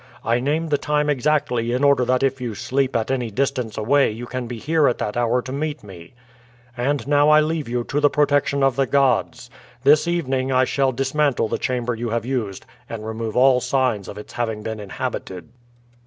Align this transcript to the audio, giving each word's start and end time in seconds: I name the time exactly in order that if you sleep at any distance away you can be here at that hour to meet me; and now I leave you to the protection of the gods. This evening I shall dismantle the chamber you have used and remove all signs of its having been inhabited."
I 0.25 0.39
name 0.39 0.69
the 0.69 0.79
time 0.79 1.11
exactly 1.11 1.73
in 1.73 1.83
order 1.83 2.03
that 2.05 2.23
if 2.23 2.41
you 2.41 2.55
sleep 2.55 2.95
at 2.95 3.11
any 3.11 3.29
distance 3.29 3.77
away 3.77 4.09
you 4.09 4.25
can 4.25 4.47
be 4.47 4.57
here 4.57 4.87
at 4.87 4.97
that 4.97 5.15
hour 5.15 5.43
to 5.43 5.51
meet 5.51 5.83
me; 5.83 6.15
and 6.75 7.07
now 7.07 7.29
I 7.29 7.39
leave 7.39 7.69
you 7.69 7.83
to 7.83 7.99
the 7.99 8.09
protection 8.09 8.63
of 8.63 8.77
the 8.77 8.87
gods. 8.87 9.51
This 9.83 10.07
evening 10.07 10.51
I 10.51 10.63
shall 10.65 10.91
dismantle 10.91 11.49
the 11.49 11.59
chamber 11.59 11.93
you 11.93 12.09
have 12.09 12.25
used 12.25 12.65
and 12.89 13.05
remove 13.05 13.37
all 13.37 13.61
signs 13.61 14.07
of 14.07 14.17
its 14.17 14.33
having 14.33 14.63
been 14.63 14.79
inhabited." 14.79 15.49